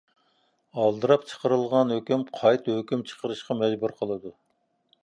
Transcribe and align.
ئالدىراپ 0.83 1.27
چىقىرىلغان 1.33 1.93
ھۆكۈم، 1.97 2.25
قايتا 2.41 2.79
ھۆكۈم 2.79 3.05
چىقىرىشقا 3.13 3.61
مەجبۇر 3.63 3.97
قىلىدۇ. 4.03 4.35